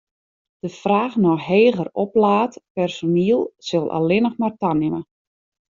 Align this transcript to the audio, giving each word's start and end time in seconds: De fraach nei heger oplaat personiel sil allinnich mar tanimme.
De 0.63 0.69
fraach 0.79 1.15
nei 1.23 1.37
heger 1.49 1.87
oplaat 2.05 2.53
personiel 2.77 3.41
sil 3.67 3.85
allinnich 3.97 4.37
mar 4.41 4.53
tanimme. 4.61 5.01